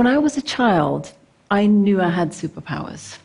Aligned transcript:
When 0.00 0.06
I 0.06 0.16
was 0.16 0.38
a 0.38 0.40
child, 0.58 1.12
I 1.50 1.66
knew 1.66 2.00
I 2.00 2.08
had 2.08 2.30
superpowers. 2.30 3.18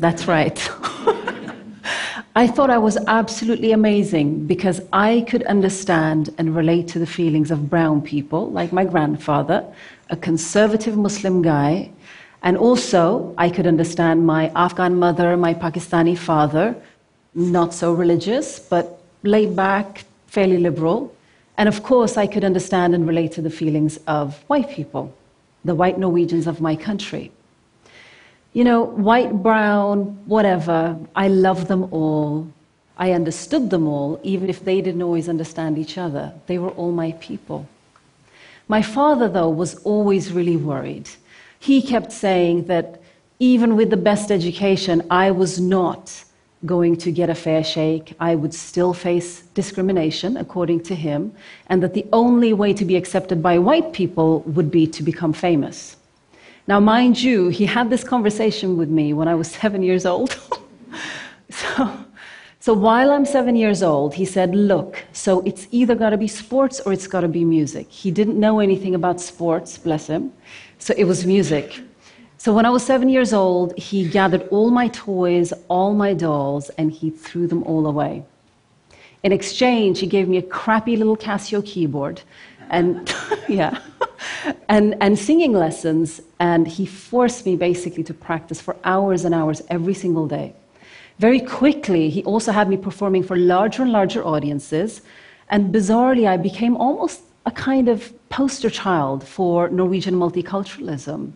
That's 0.00 0.26
right. 0.26 0.58
I 2.34 2.48
thought 2.48 2.68
I 2.68 2.78
was 2.78 2.96
absolutely 3.06 3.70
amazing 3.70 4.48
because 4.48 4.80
I 4.92 5.24
could 5.28 5.44
understand 5.44 6.34
and 6.36 6.56
relate 6.56 6.88
to 6.88 6.98
the 6.98 7.06
feelings 7.06 7.52
of 7.52 7.70
brown 7.70 8.02
people, 8.02 8.50
like 8.50 8.72
my 8.72 8.84
grandfather, 8.84 9.64
a 10.10 10.16
conservative 10.16 10.96
Muslim 10.96 11.40
guy, 11.40 11.92
and 12.42 12.56
also 12.56 13.32
I 13.38 13.50
could 13.50 13.68
understand 13.68 14.26
my 14.26 14.50
Afghan 14.56 14.96
mother, 14.96 15.36
my 15.36 15.54
Pakistani 15.54 16.18
father, 16.18 16.74
not 17.36 17.72
so 17.72 17.92
religious, 17.92 18.58
but 18.58 19.00
laid 19.22 19.54
back, 19.54 20.02
fairly 20.26 20.58
liberal. 20.58 21.14
And 21.56 21.68
of 21.68 21.82
course, 21.82 22.16
I 22.16 22.26
could 22.26 22.44
understand 22.44 22.94
and 22.94 23.06
relate 23.06 23.32
to 23.32 23.42
the 23.42 23.50
feelings 23.50 23.98
of 24.06 24.42
white 24.48 24.70
people, 24.70 25.14
the 25.64 25.74
white 25.74 25.98
Norwegians 25.98 26.46
of 26.46 26.60
my 26.60 26.76
country 26.76 27.30
you 28.54 28.62
know, 28.62 28.84
white, 28.84 29.42
brown, 29.42 30.16
whatever, 30.26 30.96
I 31.14 31.28
love 31.28 31.66
them 31.68 31.92
all. 31.92 32.48
I 32.96 33.10
understood 33.10 33.68
them 33.70 33.88
all, 33.88 34.20
even 34.22 34.48
if 34.48 34.64
they 34.64 34.80
didn't 34.80 35.02
always 35.02 35.28
understand 35.28 35.76
each 35.76 35.98
other. 35.98 36.32
They 36.46 36.58
were 36.58 36.70
all 36.70 36.92
my 36.92 37.12
people. 37.20 37.68
My 38.68 38.80
father, 38.80 39.28
though, 39.28 39.50
was 39.50 39.74
always 39.82 40.32
really 40.32 40.56
worried. 40.56 41.10
He 41.58 41.82
kept 41.82 42.12
saying 42.12 42.66
that 42.66 43.02
even 43.40 43.74
with 43.74 43.90
the 43.90 43.96
best 43.96 44.30
education, 44.30 45.02
I 45.10 45.32
was 45.32 45.58
not 45.60 46.23
going 46.66 46.96
to 46.96 47.12
get 47.12 47.30
a 47.30 47.34
fair 47.34 47.62
shake. 47.62 48.14
I 48.20 48.34
would 48.34 48.54
still 48.54 48.92
face 48.94 49.42
discrimination, 49.54 50.36
according 50.36 50.82
to 50.84 50.94
him, 50.94 51.32
and 51.68 51.82
that 51.82 51.94
the 51.94 52.06
only 52.12 52.52
way 52.52 52.72
to 52.72 52.84
be 52.84 52.96
accepted 52.96 53.42
by 53.42 53.58
white 53.58 53.92
people 53.92 54.40
would 54.40 54.70
be 54.70 54.86
to 54.88 55.02
become 55.02 55.32
famous. 55.32 55.96
Now, 56.66 56.80
mind 56.80 57.22
you, 57.22 57.48
he 57.48 57.66
had 57.66 57.90
this 57.90 58.04
conversation 58.04 58.76
with 58.76 58.88
me 58.88 59.12
when 59.12 59.28
I 59.28 59.34
was 59.34 59.50
seven 59.62 59.82
years 59.82 60.06
old. 60.06 60.38
so, 61.50 62.04
so 62.60 62.72
while 62.72 63.10
I'm 63.10 63.26
seven 63.26 63.56
years 63.56 63.82
old, 63.82 64.14
he 64.14 64.24
said, 64.24 64.54
Look, 64.54 65.04
so 65.12 65.40
it's 65.40 65.68
either 65.70 65.94
got 65.94 66.10
to 66.10 66.16
be 66.16 66.28
sports 66.28 66.80
or 66.80 66.92
it's 66.94 67.06
got 67.06 67.20
to 67.20 67.28
be 67.28 67.44
music. 67.44 67.90
He 67.90 68.10
didn't 68.10 68.40
know 68.40 68.60
anything 68.60 68.94
about 68.94 69.20
sports, 69.20 69.76
bless 69.76 70.06
him. 70.06 70.32
So 70.78 70.94
it 70.96 71.04
was 71.04 71.26
music. 71.26 71.80
So 72.44 72.52
when 72.52 72.66
I 72.66 72.68
was 72.68 72.84
seven 72.84 73.08
years 73.08 73.32
old, 73.32 73.72
he 73.78 74.06
gathered 74.06 74.46
all 74.50 74.70
my 74.70 74.88
toys, 74.88 75.54
all 75.68 75.94
my 75.94 76.12
dolls, 76.12 76.68
and 76.76 76.92
he 76.92 77.08
threw 77.08 77.46
them 77.46 77.62
all 77.62 77.86
away. 77.86 78.22
In 79.22 79.32
exchange, 79.32 80.00
he 80.00 80.06
gave 80.06 80.28
me 80.28 80.36
a 80.36 80.42
crappy 80.42 80.94
little 80.94 81.16
Casio 81.16 81.64
keyboard 81.64 82.20
and 82.68 83.10
yeah, 83.48 83.78
and, 84.68 84.94
and 85.00 85.18
singing 85.18 85.54
lessons. 85.54 86.20
And 86.38 86.68
he 86.68 86.84
forced 86.84 87.46
me 87.46 87.56
basically 87.56 88.04
to 88.04 88.12
practice 88.12 88.60
for 88.60 88.76
hours 88.84 89.24
and 89.24 89.34
hours 89.34 89.62
every 89.70 89.94
single 89.94 90.28
day. 90.28 90.52
Very 91.18 91.40
quickly, 91.40 92.10
he 92.10 92.22
also 92.24 92.52
had 92.52 92.68
me 92.68 92.76
performing 92.76 93.22
for 93.22 93.36
larger 93.36 93.80
and 93.80 93.90
larger 93.90 94.22
audiences. 94.22 95.00
And 95.48 95.74
bizarrely, 95.74 96.28
I 96.28 96.36
became 96.36 96.76
almost 96.76 97.22
a 97.46 97.50
kind 97.50 97.88
of 97.88 98.12
poster 98.28 98.68
child 98.68 99.26
for 99.26 99.70
Norwegian 99.70 100.16
multiculturalism. 100.16 101.32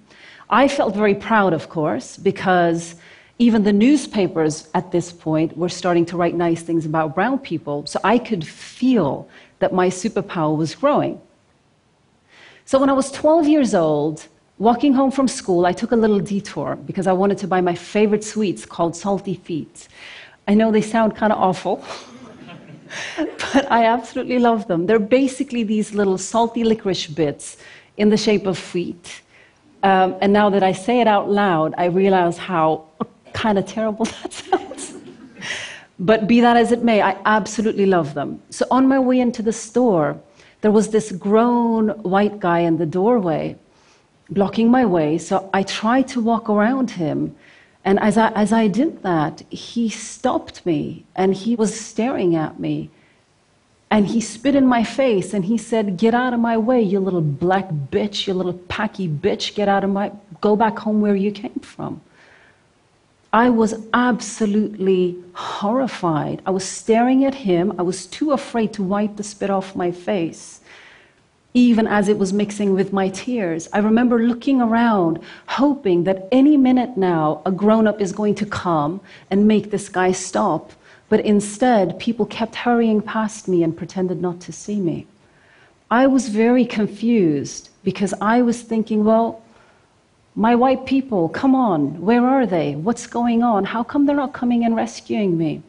I 0.51 0.69
felt 0.69 0.95
very 0.95 1.15
proud, 1.15 1.53
of 1.53 1.69
course, 1.69 2.17
because 2.17 2.95
even 3.39 3.63
the 3.63 3.73
newspapers 3.73 4.69
at 4.75 4.91
this 4.91 5.13
point 5.13 5.57
were 5.57 5.69
starting 5.69 6.07
to 6.07 6.17
write 6.17 6.35
nice 6.35 6.63
things 6.63 6.87
about 6.87 7.15
brown 7.15 7.39
people. 7.39 7.87
So 7.87 8.01
I 8.03 8.19
could 8.19 8.47
feel 8.47 9.29
that 9.59 9.73
my 9.73 9.89
superpower 9.89 10.57
was 10.57 10.75
growing. 10.75 11.21
So 12.65 12.79
when 12.79 12.91
I 12.91 12.95
was 12.95 13.11
12 13.13 13.47
years 13.47 13.75
old, 13.75 14.27
walking 14.59 14.93
home 14.93 15.11
from 15.11 15.29
school, 15.29 15.67
I 15.67 15.73
took 15.73 15.93
a 15.93 15.97
little 15.97 16.19
detour 16.19 16.77
because 16.77 17.07
I 17.07 17.13
wanted 17.13 17.39
to 17.39 17.47
buy 17.47 17.61
my 17.61 17.75
favorite 17.75 18.25
sweets 18.25 18.67
called 18.67 18.97
Salty 18.97 19.35
Feet. 19.35 19.89
I 20.47 20.55
know 20.55 20.73
they 20.73 20.83
sound 20.83 21.15
kind 21.15 21.33
of 21.33 21.39
awful, 21.39 21.85
but 23.17 23.71
I 23.71 23.85
absolutely 23.85 24.39
love 24.39 24.67
them. 24.67 24.87
They're 24.87 24.99
basically 24.99 25.63
these 25.63 25.95
little 25.95 26.19
salty 26.19 26.65
licorice 26.65 27.07
bits 27.07 27.59
in 27.97 28.09
the 28.09 28.17
shape 28.17 28.47
of 28.47 28.59
feet. 28.59 29.23
Um, 29.83 30.17
and 30.21 30.33
now 30.33 30.51
that 30.51 30.63
I 30.63 30.73
say 30.73 31.01
it 31.01 31.07
out 31.07 31.31
loud, 31.31 31.75
I 31.79 31.87
realize 31.87 32.37
how 32.37 32.85
kind 33.33 33.59
of 33.59 33.67
terrible 33.67 34.05
that 34.23 34.33
sounds. 34.33 34.95
But 35.99 36.27
be 36.27 36.41
that 36.41 36.57
as 36.57 36.73
it 36.73 36.83
may, 36.85 37.03
I 37.03 37.17
absolutely 37.25 37.87
love 37.87 38.15
them. 38.15 38.41
So 38.51 38.67
on 38.71 38.87
my 38.87 38.99
way 38.99 39.21
into 39.21 39.43
the 39.43 39.53
store, 39.53 40.21
there 40.61 40.71
was 40.71 40.89
this 40.91 41.13
grown 41.13 41.91
white 42.03 42.41
guy 42.41 42.61
in 42.61 42.79
the 42.79 42.87
doorway 42.87 43.57
blocking 44.31 44.71
my 44.71 44.85
way. 44.85 45.19
So 45.19 45.49
I 45.53 45.63
tried 45.63 46.09
to 46.09 46.21
walk 46.21 46.49
around 46.49 46.91
him. 46.91 47.35
And 47.85 47.99
as 48.01 48.19
I, 48.19 48.29
as 48.33 48.53
I 48.53 48.69
did 48.69 49.03
that, 49.03 49.43
he 49.51 49.89
stopped 49.89 50.65
me 50.67 51.05
and 51.17 51.35
he 51.35 51.55
was 51.55 51.79
staring 51.79 52.37
at 52.37 52.61
me. 52.61 52.91
And 53.91 54.07
he 54.07 54.21
spit 54.21 54.55
in 54.55 54.67
my 54.67 54.85
face 54.85 55.33
and 55.33 55.47
he 55.47 55.57
said, 55.57 55.97
Get 55.97 56.15
out 56.15 56.35
of 56.35 56.41
my 56.41 56.59
way, 56.59 56.83
you 56.83 57.01
little 57.01 57.23
black 57.23 57.69
bitch, 57.71 58.27
you 58.27 58.35
little 58.35 58.53
packy 58.53 59.09
bitch, 59.09 59.55
get 59.55 59.69
out 59.69 59.83
of 59.83 59.91
my, 59.91 60.13
go 60.41 60.57
back 60.57 60.79
home 60.79 61.01
where 61.01 61.17
you 61.17 61.33
came 61.33 61.61
from. 61.61 62.01
I 63.33 63.51
was 63.51 63.75
absolutely 63.93 65.17
horrified. 65.35 66.41
I 66.47 66.51
was 66.51 66.65
staring 66.65 67.25
at 67.25 67.35
him. 67.35 67.75
I 67.79 67.83
was 67.83 68.07
too 68.07 68.33
afraid 68.33 68.73
to 68.75 68.83
wipe 68.83 69.17
the 69.17 69.23
spit 69.23 69.51
off 69.51 69.77
my 69.77 69.91
face, 69.91 70.61
even 71.53 71.87
as 71.87 72.09
it 72.09 72.17
was 72.17 72.33
mixing 72.33 72.73
with 72.73 72.93
my 72.93 73.11
tears. 73.11 73.69
I 73.73 73.79
remember 73.79 74.19
looking 74.19 74.63
around, 74.63 75.21
hoping 75.47 76.05
that 76.05 76.29
any 76.33 76.57
minute 76.57 76.97
now 76.97 77.43
a 77.45 77.51
grown 77.51 77.87
up 77.87 78.01
is 78.01 78.13
going 78.13 78.35
to 78.37 78.47
come 78.47 79.01
and 79.31 79.47
make 79.47 79.71
this 79.71 79.91
guy 79.91 80.13
stop. 80.13 80.73
But 81.09 81.21
instead, 81.21 81.99
people 81.99 82.27
kept 82.27 82.55
hurrying 82.55 83.01
past 83.01 83.49
me 83.49 83.63
and 83.63 83.77
pretended 83.77 84.21
not 84.21 84.41
to 84.43 84.53
see 84.53 84.81
me. 84.81 85.07
I 85.91 86.07
was 86.07 86.29
very 86.29 86.67
confused 86.67 87.71
because 87.83 88.13
I 88.21 88.43
was 88.43 88.61
thinking, 88.61 89.05
well, 89.05 89.43
my 90.35 90.55
white 90.55 90.87
people, 90.87 91.29
come 91.31 91.55
on, 91.55 92.01
where 92.01 92.25
are 92.27 92.47
they? 92.47 92.77
What's 92.77 93.07
going 93.07 93.43
on? 93.43 93.65
How 93.65 93.83
come 93.83 94.07
they're 94.07 94.15
not 94.15 94.35
coming 94.35 94.65
and 94.65 94.77
rescuing 94.77 95.39
me? 95.39 95.63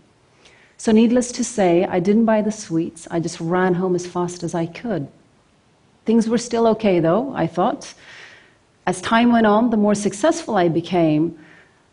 So, 0.77 0.91
needless 0.91 1.31
to 1.33 1.43
say, 1.43 1.85
I 1.85 1.99
didn't 1.99 2.25
buy 2.25 2.41
the 2.41 2.51
sweets. 2.51 3.07
I 3.11 3.19
just 3.19 3.39
ran 3.39 3.73
home 3.73 3.95
as 3.95 4.05
fast 4.05 4.43
as 4.43 4.53
I 4.53 4.65
could. 4.65 5.07
Things 6.05 6.29
were 6.29 6.37
still 6.37 6.67
okay, 6.67 6.99
though, 6.99 7.33
I 7.33 7.47
thought. 7.47 7.93
As 8.85 9.01
time 9.01 9.31
went 9.31 9.45
on, 9.45 9.69
the 9.69 9.77
more 9.77 9.95
successful 9.95 10.55
I 10.55 10.67
became, 10.67 11.37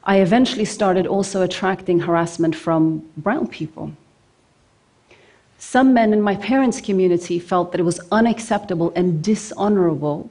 I 0.08 0.20
eventually 0.20 0.64
started 0.64 1.08
also 1.08 1.42
attracting 1.42 1.98
harassment 1.98 2.54
from 2.54 3.04
brown 3.16 3.48
people. 3.48 3.90
Some 5.58 5.92
men 5.92 6.12
in 6.12 6.22
my 6.22 6.36
parents' 6.36 6.80
community 6.80 7.40
felt 7.40 7.72
that 7.72 7.80
it 7.80 7.84
was 7.84 7.98
unacceptable 8.12 8.92
and 8.94 9.20
dishonorable 9.20 10.30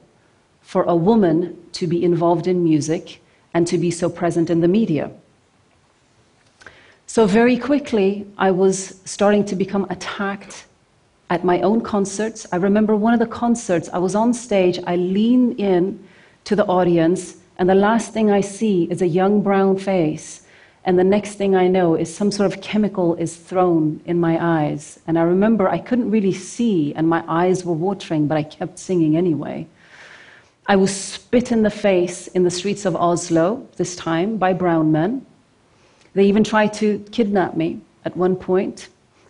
for 0.62 0.84
a 0.84 0.96
woman 0.96 1.58
to 1.72 1.86
be 1.86 2.02
involved 2.02 2.46
in 2.46 2.64
music 2.64 3.20
and 3.52 3.66
to 3.66 3.76
be 3.76 3.90
so 3.90 4.08
present 4.08 4.48
in 4.48 4.62
the 4.62 4.68
media. 4.68 5.10
So, 7.06 7.26
very 7.26 7.58
quickly, 7.58 8.26
I 8.38 8.50
was 8.50 9.00
starting 9.04 9.44
to 9.44 9.56
become 9.56 9.86
attacked 9.90 10.64
at 11.28 11.44
my 11.44 11.60
own 11.60 11.82
concerts. 11.82 12.46
I 12.50 12.56
remember 12.56 12.96
one 12.96 13.12
of 13.12 13.20
the 13.20 13.26
concerts, 13.26 13.90
I 13.92 13.98
was 13.98 14.14
on 14.14 14.32
stage, 14.32 14.78
I 14.86 14.96
lean 14.96 15.52
in 15.52 16.02
to 16.44 16.56
the 16.56 16.64
audience, 16.64 17.36
and 17.58 17.68
the 17.68 17.74
last 17.74 18.12
thing 18.12 18.30
I 18.30 18.40
see 18.40 18.84
is 18.84 19.02
a 19.02 19.06
young 19.06 19.42
brown 19.42 19.78
face. 19.78 20.42
And 20.84 20.96
the 20.96 21.04
next 21.04 21.34
thing 21.34 21.56
I 21.56 21.66
know 21.66 21.96
is 21.96 22.14
some 22.14 22.30
sort 22.30 22.52
of 22.52 22.60
chemical 22.60 23.16
is 23.16 23.34
thrown 23.34 24.00
in 24.04 24.20
my 24.20 24.38
eyes. 24.40 25.00
And 25.08 25.18
I 25.18 25.22
remember 25.22 25.68
I 25.68 25.78
couldn't 25.78 26.12
really 26.12 26.32
see, 26.32 26.94
and 26.94 27.08
my 27.08 27.24
eyes 27.26 27.64
were 27.64 27.72
watering, 27.72 28.28
but 28.28 28.38
I 28.38 28.44
kept 28.44 28.78
singing 28.78 29.16
anyway. 29.16 29.66
I 30.68 30.76
was 30.76 30.94
spit 30.94 31.50
in 31.50 31.62
the 31.62 31.70
face 31.70 32.28
in 32.28 32.44
the 32.44 32.50
streets 32.50 32.84
of 32.84 32.94
Oslo, 32.94 33.66
this 33.76 33.96
time 33.96 34.36
by 34.36 34.52
brown 34.52 34.92
men. 34.92 35.26
They 36.14 36.24
even 36.26 36.44
tried 36.44 36.72
to 36.74 36.98
kidnap 37.10 37.56
me 37.56 37.80
at 38.04 38.16
one 38.16 38.36
point. 38.36 38.88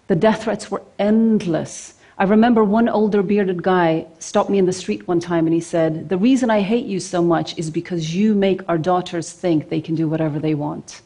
The 0.08 0.16
death 0.16 0.44
threats 0.44 0.70
were 0.70 0.82
endless. 0.98 1.94
I 2.18 2.24
remember 2.24 2.64
one 2.64 2.88
older 2.88 3.22
bearded 3.22 3.62
guy 3.62 4.06
stopped 4.18 4.48
me 4.48 4.58
in 4.58 4.66
the 4.66 4.72
street 4.72 5.06
one 5.06 5.20
time 5.20 5.46
and 5.46 5.54
he 5.54 5.60
said, 5.60 6.08
The 6.08 6.16
reason 6.16 6.50
I 6.50 6.60
hate 6.60 6.86
you 6.86 6.98
so 6.98 7.22
much 7.22 7.58
is 7.58 7.70
because 7.70 8.14
you 8.14 8.34
make 8.34 8.66
our 8.68 8.78
daughters 8.78 9.32
think 9.32 9.68
they 9.68 9.80
can 9.80 9.94
do 9.94 10.08
whatever 10.08 10.38
they 10.38 10.54
want. 10.54 11.02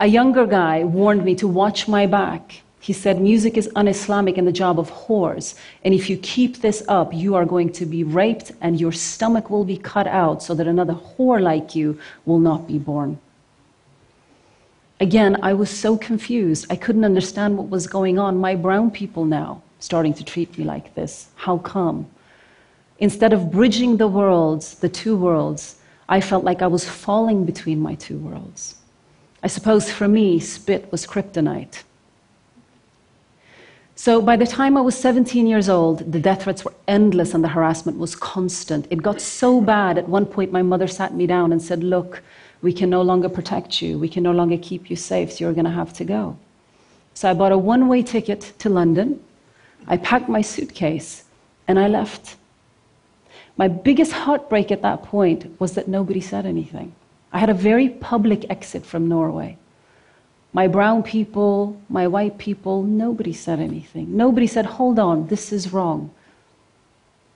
A 0.00 0.06
younger 0.06 0.46
guy 0.46 0.84
warned 0.84 1.24
me 1.24 1.34
to 1.36 1.48
watch 1.48 1.88
my 1.88 2.06
back 2.06 2.62
he 2.88 2.94
said, 2.94 3.20
Music 3.20 3.58
is 3.58 3.68
un 3.76 3.86
Islamic 3.86 4.38
and 4.38 4.48
the 4.48 4.52
job 4.52 4.78
of 4.78 4.90
whores. 4.90 5.54
And 5.84 5.92
if 5.92 6.08
you 6.08 6.16
keep 6.16 6.62
this 6.62 6.82
up, 6.88 7.12
you 7.12 7.34
are 7.34 7.44
going 7.44 7.70
to 7.72 7.84
be 7.84 8.02
raped 8.02 8.52
and 8.62 8.80
your 8.80 8.92
stomach 8.92 9.50
will 9.50 9.64
be 9.64 9.76
cut 9.76 10.06
out 10.06 10.42
so 10.42 10.54
that 10.54 10.66
another 10.66 10.94
whore 10.94 11.38
like 11.38 11.74
you 11.74 11.98
will 12.24 12.38
not 12.38 12.66
be 12.66 12.78
born. 12.78 13.18
Again, 15.00 15.36
I 15.42 15.52
was 15.52 15.70
so 15.70 15.96
confused. 15.96 16.66
I 16.70 16.76
couldn't 16.76 17.04
understand 17.04 17.56
what 17.56 17.68
was 17.68 17.86
going 17.86 18.18
on. 18.18 18.36
My 18.38 18.56
brown 18.56 18.90
people 18.90 19.24
now 19.24 19.62
starting 19.78 20.12
to 20.14 20.24
treat 20.24 20.58
me 20.58 20.64
like 20.64 20.94
this. 20.94 21.28
How 21.36 21.58
come? 21.58 22.08
Instead 22.98 23.32
of 23.32 23.52
bridging 23.52 23.96
the 23.96 24.08
worlds, 24.08 24.74
the 24.74 24.88
two 24.88 25.16
worlds, 25.16 25.76
I 26.08 26.20
felt 26.20 26.42
like 26.42 26.62
I 26.62 26.66
was 26.66 26.88
falling 26.88 27.44
between 27.44 27.78
my 27.78 27.94
two 27.94 28.18
worlds. 28.18 28.74
I 29.42 29.46
suppose 29.46 29.90
for 29.90 30.08
me, 30.08 30.40
spit 30.40 30.90
was 30.90 31.06
kryptonite. 31.06 31.82
So 33.94 34.20
by 34.20 34.36
the 34.36 34.46
time 34.46 34.76
I 34.76 34.80
was 34.80 34.96
17 34.96 35.46
years 35.46 35.68
old, 35.68 36.10
the 36.10 36.20
death 36.20 36.44
threats 36.44 36.64
were 36.64 36.74
endless 36.86 37.34
and 37.34 37.42
the 37.42 37.48
harassment 37.48 37.98
was 37.98 38.16
constant. 38.16 38.86
It 38.90 39.02
got 39.02 39.20
so 39.20 39.60
bad, 39.60 39.98
at 39.98 40.08
one 40.08 40.26
point, 40.26 40.52
my 40.52 40.62
mother 40.62 40.88
sat 40.88 41.14
me 41.14 41.26
down 41.26 41.52
and 41.52 41.60
said, 41.60 41.84
Look, 41.84 42.22
we 42.62 42.72
can 42.72 42.90
no 42.90 43.02
longer 43.02 43.28
protect 43.28 43.80
you. 43.80 43.98
We 43.98 44.08
can 44.08 44.22
no 44.22 44.32
longer 44.32 44.58
keep 44.58 44.90
you 44.90 44.96
safe, 44.96 45.32
so 45.32 45.44
you're 45.44 45.52
going 45.52 45.64
to 45.64 45.70
have 45.70 45.92
to 45.94 46.04
go. 46.04 46.36
So 47.14 47.30
I 47.30 47.34
bought 47.34 47.52
a 47.52 47.58
one 47.58 47.88
way 47.88 48.02
ticket 48.02 48.52
to 48.58 48.68
London. 48.68 49.20
I 49.86 49.96
packed 49.96 50.28
my 50.28 50.42
suitcase 50.42 51.24
and 51.66 51.78
I 51.78 51.88
left. 51.88 52.36
My 53.56 53.68
biggest 53.68 54.12
heartbreak 54.12 54.70
at 54.70 54.82
that 54.82 55.02
point 55.02 55.60
was 55.60 55.72
that 55.72 55.88
nobody 55.88 56.20
said 56.20 56.46
anything. 56.46 56.92
I 57.32 57.38
had 57.38 57.50
a 57.50 57.54
very 57.54 57.88
public 57.88 58.48
exit 58.50 58.86
from 58.86 59.08
Norway. 59.08 59.58
My 60.52 60.66
brown 60.66 61.02
people, 61.02 61.80
my 61.88 62.06
white 62.06 62.38
people, 62.38 62.82
nobody 62.82 63.32
said 63.32 63.60
anything. 63.60 64.16
Nobody 64.16 64.46
said, 64.46 64.64
hold 64.64 64.98
on, 64.98 65.26
this 65.26 65.52
is 65.52 65.72
wrong. 65.72 66.10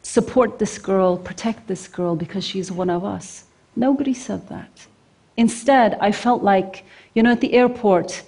Support 0.03 0.59
this 0.59 0.79
girl, 0.79 1.17
protect 1.19 1.69
this 1.69 1.87
girl 1.89 2.17
because 2.17 2.45
she's 2.45 2.73
one 2.73 2.91
of 2.91 3.05
us. 3.05 3.45
Nobody 3.77 4.15
said 4.15 4.49
that. 4.49 4.87
Instead, 5.37 5.97
I 6.01 6.13
felt 6.13 6.43
like, 6.43 6.85
you 7.15 7.23
know, 7.23 7.33
at 7.33 7.41
the 7.41 7.55
airport, 7.55 8.23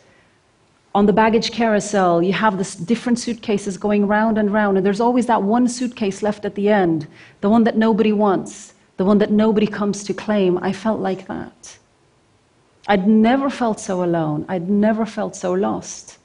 on 0.94 1.06
the 1.06 1.12
baggage 1.12 1.50
carousel, 1.50 2.22
you 2.22 2.32
have 2.32 2.56
this 2.56 2.74
different 2.74 3.18
suitcases 3.18 3.76
going 3.76 4.06
round 4.06 4.38
and 4.38 4.52
round, 4.52 4.76
and 4.76 4.86
there's 4.86 5.00
always 5.00 5.26
that 5.26 5.42
one 5.42 5.66
suitcase 5.68 6.22
left 6.22 6.44
at 6.44 6.54
the 6.54 6.68
end, 6.68 7.08
the 7.40 7.50
one 7.50 7.64
that 7.64 7.76
nobody 7.76 8.12
wants, 8.12 8.74
the 8.96 9.04
one 9.04 9.18
that 9.18 9.30
nobody 9.30 9.66
comes 9.66 10.04
to 10.04 10.14
claim. 10.14 10.58
I 10.58 10.72
felt 10.72 11.00
like 11.00 11.26
that. 11.26 11.78
I'd 12.86 13.08
never 13.08 13.50
felt 13.50 13.80
so 13.80 14.04
alone. 14.04 14.44
I'd 14.48 14.68
never 14.68 15.04
felt 15.04 15.34
so 15.34 15.52
lost. 15.52 16.18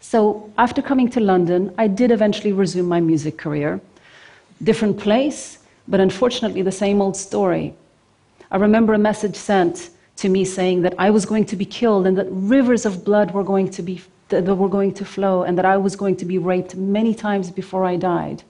So 0.00 0.50
after 0.56 0.80
coming 0.80 1.10
to 1.10 1.20
London, 1.20 1.74
I 1.76 1.88
did 1.88 2.10
eventually 2.10 2.52
resume 2.52 2.86
my 2.86 3.00
music 3.00 3.36
career. 3.38 3.80
Different 4.62 4.98
place, 4.98 5.58
but 5.88 6.00
unfortunately 6.00 6.62
the 6.62 6.72
same 6.72 7.02
old 7.02 7.16
story. 7.16 7.74
I 8.50 8.56
remember 8.56 8.94
a 8.94 8.98
message 8.98 9.36
sent 9.36 9.90
to 10.16 10.28
me 10.28 10.44
saying 10.44 10.82
that 10.82 10.94
I 10.98 11.10
was 11.10 11.24
going 11.26 11.44
to 11.46 11.56
be 11.56 11.64
killed 11.64 12.06
and 12.06 12.16
that 12.18 12.26
rivers 12.30 12.86
of 12.86 13.04
blood 13.04 13.32
were 13.32 13.44
going 13.44 13.70
to 13.70 13.82
be 13.82 14.02
that 14.28 14.44
were 14.44 14.68
going 14.68 14.92
to 14.92 15.04
flow 15.04 15.42
and 15.42 15.56
that 15.56 15.64
I 15.64 15.76
was 15.76 15.96
going 15.96 16.16
to 16.16 16.26
be 16.26 16.38
raped 16.38 16.74
many 16.74 17.14
times 17.14 17.50
before 17.50 17.84
I 17.84 17.96
died. 17.96 18.42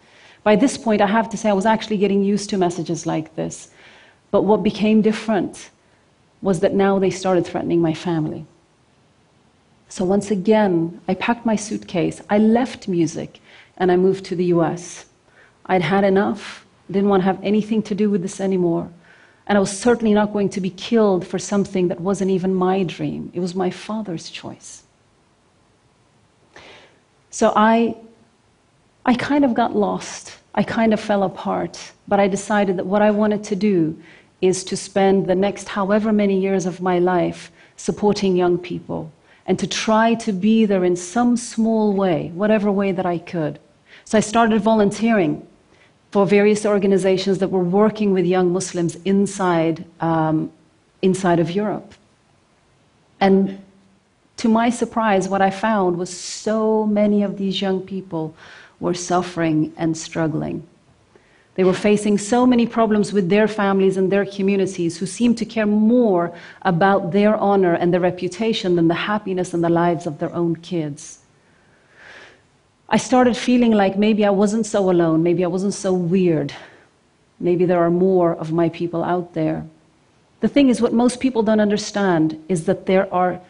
By 0.42 0.56
this 0.56 0.76
point, 0.76 1.00
I 1.00 1.06
have 1.06 1.28
to 1.30 1.36
say 1.36 1.50
I 1.50 1.52
was 1.52 1.66
actually 1.66 1.98
getting 1.98 2.24
used 2.24 2.50
to 2.50 2.58
messages 2.58 3.06
like 3.06 3.36
this. 3.36 3.70
But 4.30 4.42
what 4.42 4.62
became 4.62 5.02
different 5.02 5.70
was 6.42 6.60
that 6.60 6.74
now 6.74 6.98
they 6.98 7.10
started 7.10 7.46
threatening 7.46 7.80
my 7.80 7.94
family. 7.94 8.46
So 9.88 10.04
once 10.04 10.30
again, 10.30 11.00
I 11.08 11.14
packed 11.14 11.46
my 11.46 11.56
suitcase, 11.56 12.20
I 12.28 12.38
left 12.38 12.88
music, 12.88 13.40
and 13.76 13.90
I 13.90 13.96
moved 13.96 14.24
to 14.26 14.36
the 14.36 14.46
US. 14.46 15.06
I'd 15.66 15.82
had 15.82 16.04
enough, 16.04 16.66
didn't 16.90 17.08
want 17.08 17.22
to 17.22 17.26
have 17.26 17.42
anything 17.42 17.82
to 17.84 17.94
do 17.94 18.10
with 18.10 18.22
this 18.22 18.40
anymore. 18.40 18.90
And 19.48 19.56
I 19.56 19.60
was 19.60 19.76
certainly 19.76 20.12
not 20.12 20.32
going 20.32 20.50
to 20.50 20.60
be 20.60 20.70
killed 20.70 21.26
for 21.26 21.38
something 21.38 21.88
that 21.88 22.00
wasn't 22.00 22.30
even 22.30 22.54
my 22.54 22.82
dream. 22.82 23.30
It 23.32 23.40
was 23.40 23.54
my 23.54 23.70
father's 23.70 24.28
choice. 24.28 24.82
So 27.30 27.54
I, 27.56 27.96
I 29.06 29.14
kind 29.14 29.46
of 29.46 29.54
got 29.54 29.74
lost. 29.74 30.36
I 30.54 30.62
kind 30.62 30.92
of 30.92 31.00
fell 31.00 31.22
apart. 31.22 31.92
But 32.06 32.20
I 32.20 32.28
decided 32.28 32.76
that 32.76 32.86
what 32.86 33.00
I 33.00 33.10
wanted 33.10 33.42
to 33.44 33.56
do 33.56 33.98
is 34.42 34.64
to 34.64 34.76
spend 34.76 35.26
the 35.26 35.34
next 35.34 35.68
however 35.68 36.12
many 36.12 36.38
years 36.38 36.66
of 36.66 36.82
my 36.82 36.98
life 36.98 37.50
supporting 37.76 38.36
young 38.36 38.58
people 38.58 39.10
and 39.46 39.58
to 39.58 39.66
try 39.66 40.14
to 40.14 40.32
be 40.32 40.66
there 40.66 40.84
in 40.84 40.94
some 40.94 41.38
small 41.38 41.94
way, 41.94 42.30
whatever 42.34 42.70
way 42.70 42.92
that 42.92 43.06
I 43.06 43.16
could. 43.18 43.58
So 44.04 44.18
I 44.18 44.20
started 44.20 44.60
volunteering 44.60 45.46
for 46.10 46.26
various 46.26 46.64
organizations 46.64 47.38
that 47.38 47.48
were 47.48 47.62
working 47.62 48.12
with 48.12 48.24
young 48.24 48.52
Muslims 48.52 48.96
inside, 49.04 49.84
um, 50.00 50.50
inside 51.02 51.38
of 51.38 51.50
Europe. 51.50 51.94
And 53.20 53.62
to 54.38 54.48
my 54.48 54.70
surprise, 54.70 55.28
what 55.28 55.42
I 55.42 55.50
found 55.50 55.98
was 55.98 56.16
so 56.16 56.86
many 56.86 57.22
of 57.22 57.36
these 57.36 57.60
young 57.60 57.80
people 57.80 58.34
were 58.80 58.94
suffering 58.94 59.72
and 59.76 59.96
struggling. 59.96 60.66
They 61.56 61.64
were 61.64 61.74
facing 61.74 62.18
so 62.18 62.46
many 62.46 62.66
problems 62.66 63.12
with 63.12 63.28
their 63.28 63.48
families 63.48 63.96
and 63.96 64.12
their 64.12 64.24
communities 64.24 64.96
who 64.96 65.06
seemed 65.06 65.36
to 65.38 65.44
care 65.44 65.66
more 65.66 66.32
about 66.62 67.10
their 67.10 67.36
honor 67.36 67.74
and 67.74 67.92
their 67.92 68.00
reputation 68.00 68.76
than 68.76 68.86
the 68.86 68.94
happiness 68.94 69.52
and 69.52 69.64
the 69.64 69.68
lives 69.68 70.06
of 70.06 70.20
their 70.20 70.32
own 70.32 70.54
kids. 70.54 71.18
I 72.90 72.96
started 72.96 73.36
feeling 73.36 73.72
like 73.72 73.98
maybe 73.98 74.24
I 74.24 74.30
wasn't 74.30 74.64
so 74.64 74.90
alone, 74.90 75.22
maybe 75.22 75.44
I 75.44 75.48
wasn't 75.48 75.74
so 75.74 75.92
weird. 75.92 76.54
Maybe 77.38 77.66
there 77.66 77.80
are 77.80 77.90
more 77.90 78.34
of 78.34 78.50
my 78.50 78.68
people 78.70 79.04
out 79.04 79.34
there. 79.34 79.66
The 80.40 80.48
thing 80.48 80.70
is, 80.70 80.80
what 80.80 80.92
most 80.92 81.20
people 81.20 81.42
don't 81.42 81.60
understand 81.60 82.42
is 82.48 82.64
that 82.64 82.86
there 82.86 83.12
are 83.12 83.40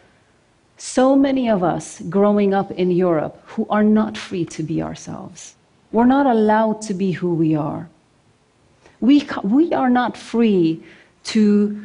so 0.76 1.14
many 1.16 1.48
of 1.48 1.62
us 1.62 2.00
growing 2.08 2.52
up 2.52 2.70
in 2.72 2.90
Europe 2.90 3.40
who 3.46 3.66
are 3.70 3.84
not 3.84 4.16
free 4.16 4.44
to 4.46 4.62
be 4.62 4.82
ourselves. 4.82 5.54
We're 5.92 6.06
not 6.06 6.26
allowed 6.26 6.82
to 6.82 6.94
be 6.94 7.12
who 7.12 7.34
we 7.34 7.54
are. 7.54 7.88
We, 9.00 9.26
we 9.44 9.72
are 9.72 9.90
not 9.90 10.16
free 10.16 10.82
to 11.24 11.80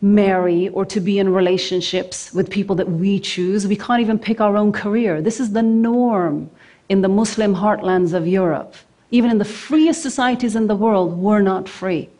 marry 0.00 0.68
or 0.68 0.84
to 0.86 1.00
be 1.00 1.18
in 1.18 1.32
relationships 1.32 2.32
with 2.32 2.50
people 2.50 2.76
that 2.76 2.90
we 2.90 3.20
choose. 3.20 3.66
We 3.66 3.76
can't 3.76 4.00
even 4.00 4.18
pick 4.18 4.40
our 4.40 4.56
own 4.56 4.72
career. 4.72 5.20
This 5.20 5.40
is 5.40 5.52
the 5.52 5.62
norm 5.62 6.50
in 6.92 7.00
the 7.00 7.08
Muslim 7.22 7.54
heartlands 7.54 8.12
of 8.12 8.28
Europe. 8.28 8.74
Even 9.10 9.30
in 9.30 9.38
the 9.38 9.52
freest 9.66 10.02
societies 10.02 10.54
in 10.54 10.66
the 10.66 10.76
world, 10.84 11.16
we're 11.16 11.40
not 11.40 11.66
free. 11.66 12.10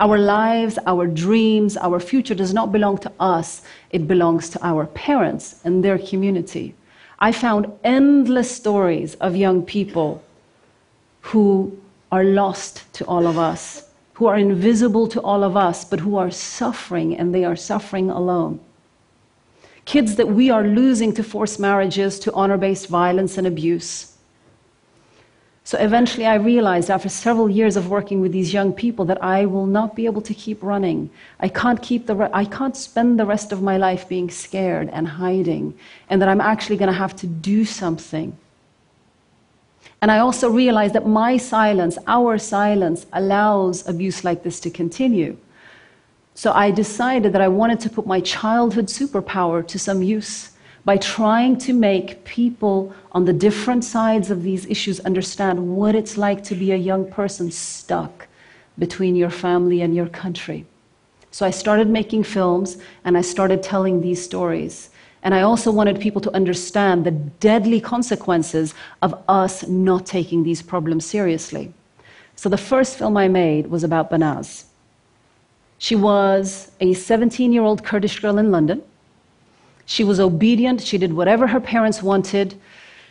Our 0.00 0.18
lives, 0.18 0.76
our 0.92 1.06
dreams, 1.06 1.76
our 1.76 2.00
future 2.00 2.34
does 2.34 2.52
not 2.52 2.72
belong 2.72 2.98
to 2.98 3.12
us, 3.20 3.62
it 3.90 4.08
belongs 4.08 4.48
to 4.50 4.66
our 4.70 4.86
parents 4.86 5.60
and 5.64 5.84
their 5.84 5.98
community. 5.98 6.74
I 7.20 7.30
found 7.30 7.70
endless 7.84 8.50
stories 8.50 9.14
of 9.26 9.36
young 9.36 9.62
people 9.62 10.20
who 11.30 11.46
are 12.10 12.24
lost 12.24 12.92
to 12.94 13.04
all 13.04 13.28
of 13.28 13.38
us, 13.38 13.88
who 14.14 14.26
are 14.26 14.36
invisible 14.36 15.06
to 15.14 15.20
all 15.20 15.44
of 15.44 15.56
us, 15.56 15.84
but 15.84 16.00
who 16.00 16.16
are 16.16 16.32
suffering 16.32 17.16
and 17.16 17.32
they 17.32 17.44
are 17.44 17.68
suffering 17.70 18.10
alone 18.10 18.58
kids 19.84 20.16
that 20.16 20.28
we 20.28 20.50
are 20.50 20.64
losing 20.64 21.12
to 21.14 21.22
forced 21.22 21.58
marriages, 21.58 22.18
to 22.20 22.32
honor 22.32 22.56
based 22.56 22.88
violence 22.88 23.38
and 23.38 23.46
abuse. 23.46 24.12
So 25.64 25.78
eventually, 25.78 26.26
I 26.26 26.34
realized 26.34 26.90
after 26.90 27.08
several 27.08 27.48
years 27.48 27.76
of 27.76 27.88
working 27.88 28.20
with 28.20 28.32
these 28.32 28.52
young 28.52 28.72
people 28.72 29.04
that 29.04 29.22
I 29.22 29.46
will 29.46 29.66
not 29.66 29.94
be 29.94 30.06
able 30.06 30.22
to 30.22 30.34
keep 30.34 30.60
running. 30.62 31.08
I 31.38 31.48
can't, 31.48 31.80
keep 31.80 32.06
the 32.06 32.28
I 32.32 32.44
can't 32.44 32.76
spend 32.76 33.18
the 33.18 33.26
rest 33.26 33.52
of 33.52 33.62
my 33.62 33.76
life 33.76 34.08
being 34.08 34.28
scared 34.28 34.90
and 34.92 35.06
hiding, 35.06 35.78
and 36.10 36.20
that 36.20 36.28
I'm 36.28 36.40
actually 36.40 36.76
going 36.78 36.90
to 36.90 36.98
have 36.98 37.14
to 37.16 37.26
do 37.28 37.64
something. 37.64 38.36
And 40.00 40.10
I 40.10 40.18
also 40.18 40.50
realized 40.50 40.94
that 40.94 41.06
my 41.06 41.36
silence, 41.36 41.96
our 42.08 42.38
silence, 42.38 43.06
allows 43.12 43.86
abuse 43.86 44.24
like 44.24 44.42
this 44.42 44.58
to 44.60 44.70
continue. 44.70 45.36
So 46.34 46.52
I 46.52 46.70
decided 46.70 47.32
that 47.32 47.42
I 47.42 47.48
wanted 47.48 47.80
to 47.80 47.90
put 47.90 48.06
my 48.06 48.20
childhood 48.20 48.86
superpower 48.86 49.66
to 49.66 49.78
some 49.78 50.02
use 50.02 50.52
by 50.84 50.96
trying 50.96 51.58
to 51.58 51.72
make 51.72 52.24
people 52.24 52.92
on 53.12 53.24
the 53.24 53.32
different 53.32 53.84
sides 53.84 54.30
of 54.30 54.42
these 54.42 54.66
issues 54.66 54.98
understand 55.00 55.76
what 55.76 55.94
it's 55.94 56.16
like 56.16 56.42
to 56.44 56.54
be 56.54 56.72
a 56.72 56.76
young 56.76 57.08
person 57.10 57.50
stuck 57.50 58.26
between 58.78 59.14
your 59.14 59.30
family 59.30 59.82
and 59.82 59.94
your 59.94 60.08
country. 60.08 60.64
So 61.30 61.46
I 61.46 61.50
started 61.50 61.88
making 61.88 62.24
films 62.24 62.78
and 63.04 63.16
I 63.16 63.20
started 63.20 63.62
telling 63.62 64.00
these 64.00 64.22
stories. 64.22 64.90
And 65.22 65.34
I 65.34 65.42
also 65.42 65.70
wanted 65.70 66.00
people 66.00 66.20
to 66.22 66.34
understand 66.34 67.04
the 67.04 67.12
deadly 67.12 67.80
consequences 67.80 68.74
of 69.02 69.14
us 69.28 69.68
not 69.68 70.04
taking 70.04 70.42
these 70.42 70.62
problems 70.62 71.06
seriously. 71.06 71.72
So 72.34 72.48
the 72.48 72.58
first 72.58 72.98
film 72.98 73.16
I 73.16 73.28
made 73.28 73.68
was 73.68 73.84
about 73.84 74.10
Banaz. 74.10 74.64
She 75.82 75.96
was 75.96 76.70
a 76.78 76.94
17 76.94 77.52
year 77.52 77.64
old 77.64 77.82
Kurdish 77.82 78.20
girl 78.20 78.38
in 78.38 78.52
London. 78.52 78.82
She 79.84 80.04
was 80.04 80.20
obedient. 80.20 80.80
She 80.80 80.96
did 80.96 81.12
whatever 81.12 81.48
her 81.48 81.58
parents 81.58 82.00
wanted. 82.00 82.54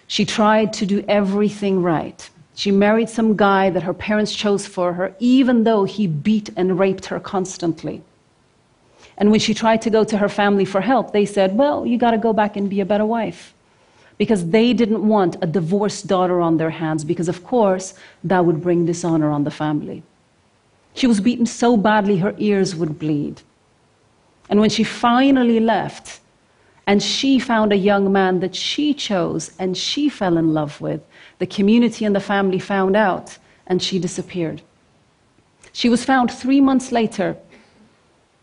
She 0.07 0.23
tried 0.23 0.71
to 0.79 0.85
do 0.85 1.03
everything 1.09 1.83
right. 1.83 2.29
She 2.55 2.71
married 2.71 3.09
some 3.09 3.35
guy 3.35 3.69
that 3.71 3.83
her 3.83 3.93
parents 3.93 4.33
chose 4.33 4.65
for 4.65 4.93
her, 4.93 5.13
even 5.19 5.65
though 5.65 5.83
he 5.83 6.07
beat 6.07 6.49
and 6.55 6.79
raped 6.79 7.07
her 7.07 7.19
constantly. 7.19 8.03
And 9.17 9.31
when 9.31 9.41
she 9.41 9.53
tried 9.53 9.81
to 9.81 9.89
go 9.89 10.05
to 10.05 10.17
her 10.19 10.29
family 10.29 10.63
for 10.63 10.79
help, 10.79 11.11
they 11.11 11.25
said, 11.25 11.57
Well, 11.57 11.85
you 11.85 11.97
got 11.97 12.11
to 12.11 12.17
go 12.17 12.31
back 12.31 12.55
and 12.55 12.69
be 12.69 12.79
a 12.79 12.85
better 12.85 13.05
wife. 13.05 13.53
because 14.17 14.51
they 14.55 14.71
didn't 14.71 15.05
want 15.15 15.35
a 15.41 15.47
divorced 15.47 16.05
daughter 16.05 16.39
on 16.39 16.57
their 16.57 16.69
hands, 16.69 17.03
because 17.03 17.27
of 17.27 17.43
course 17.43 17.95
that 18.23 18.45
would 18.45 18.61
bring 18.61 18.85
dishonor 18.85 19.29
on 19.31 19.43
the 19.43 19.55
family. 19.63 20.03
She 20.93 21.07
was 21.07 21.21
beaten 21.21 21.45
so 21.45 21.77
badly 21.77 22.17
her 22.17 22.35
ears 22.37 22.75
would 22.75 22.99
bleed. 22.99 23.41
And 24.49 24.59
when 24.59 24.69
she 24.69 24.83
finally 24.83 25.59
left, 25.59 26.19
and 26.85 27.01
she 27.01 27.39
found 27.39 27.71
a 27.71 27.77
young 27.77 28.11
man 28.11 28.39
that 28.41 28.55
she 28.55 28.93
chose 28.93 29.51
and 29.57 29.77
she 29.77 30.09
fell 30.09 30.37
in 30.37 30.53
love 30.53 30.81
with, 30.81 31.01
the 31.39 31.45
community 31.45 32.05
and 32.05 32.15
the 32.15 32.19
family 32.19 32.59
found 32.59 32.95
out, 32.95 33.37
and 33.67 33.81
she 33.81 33.99
disappeared. 33.99 34.61
She 35.71 35.87
was 35.87 36.03
found 36.03 36.31
three 36.31 36.59
months 36.59 36.91
later. 36.91 37.37